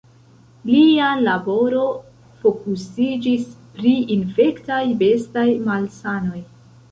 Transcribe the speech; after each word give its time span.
Lia 0.67 1.09
laboro 1.25 1.81
fokusiĝis 2.45 3.45
pri 3.75 3.93
infektaj 4.17 4.81
bestaj 5.03 5.47
malsanoj. 5.69 6.43